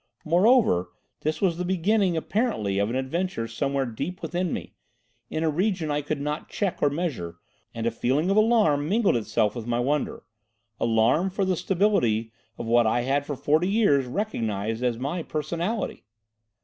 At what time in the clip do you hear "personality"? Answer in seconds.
15.21-16.03